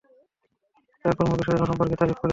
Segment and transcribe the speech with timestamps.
[1.05, 2.29] তারপর মবির সাথে তোমার সম্পর্কের তারিফ করি।